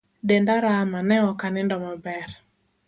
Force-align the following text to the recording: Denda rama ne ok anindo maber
Denda 0.27 0.55
rama 0.65 0.99
ne 1.07 1.17
ok 1.29 1.39
anindo 1.47 1.75
maber 1.85 2.29